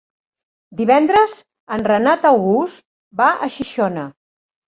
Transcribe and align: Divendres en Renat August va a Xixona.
Divendres 0.79 1.35
en 1.75 1.83
Renat 1.89 2.25
August 2.31 2.85
va 3.23 3.27
a 3.35 3.51
Xixona. 3.59 4.09